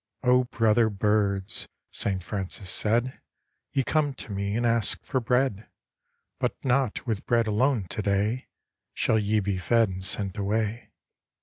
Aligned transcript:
'0 0.25 0.45
brother 0.45 0.89
birds," 0.89 1.67
St. 1.91 2.23
Francis 2.23 2.71
said, 2.71 3.21
'Ye 3.71 3.83
come 3.83 4.15
to 4.15 4.31
me 4.31 4.57
and 4.57 4.65
ask 4.65 5.05
for 5.05 5.19
bread, 5.19 5.67
But 6.39 6.55
not 6.65 7.05
with 7.05 7.27
bread 7.27 7.45
alone 7.45 7.83
to 7.89 8.01
day 8.01 8.47
Shall 8.95 9.19
ye 9.19 9.39
be 9.41 9.59
fed 9.59 9.89
and 9.89 10.03
sent 10.03 10.37
away. 10.39 10.89